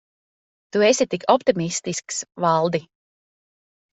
Tu 0.75 0.79
esi 0.87 1.05
tik 1.11 1.25
optimistisks, 1.33 2.19
Valdi. 2.45 2.83